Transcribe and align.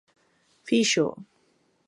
Fíxoo. 0.67 1.15